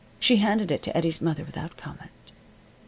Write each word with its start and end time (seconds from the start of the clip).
She 0.19 0.37
handed 0.37 0.71
it 0.71 0.81
to 0.81 0.97
Eddie's 0.97 1.21
mother 1.21 1.43
without 1.43 1.77
comment. 1.77 2.09